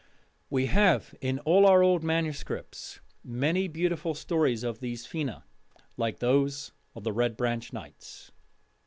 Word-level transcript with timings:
We 0.49 0.65
have 0.65 1.13
in 1.21 1.37
our 1.45 1.83
old 1.83 2.03
manuscripts 2.03 3.01
many 3.23 3.67
beautiful 3.67 4.15
stories 4.15 4.63
of 4.63 4.79
these 4.79 5.05
Fena, 5.05 5.43
like 5.95 6.17
those 6.17 6.71
of 6.95 7.03
the 7.03 7.13
Red 7.13 7.37
Branch 7.37 7.71
Knights. 7.71 8.31